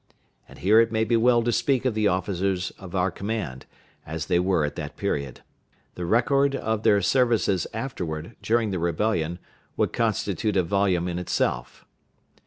[0.49, 3.67] And here it may be well to speak of the officers of our command,
[4.03, 5.41] as they were at that period.
[5.93, 9.37] The record of their services afterward, during the rebellion,
[9.77, 11.85] would constitute a volume in itself.